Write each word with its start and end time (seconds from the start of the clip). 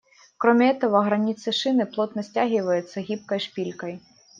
Кроме 0.39 0.71
этого, 0.71 1.03
границы 1.03 1.51
шины 1.51 1.85
плотно 1.85 2.23
стягиваются 2.23 3.01
гибкой 3.01 3.39
шпилькой. 3.39 4.01